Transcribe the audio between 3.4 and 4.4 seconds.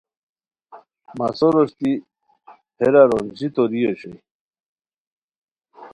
توری اوشوئے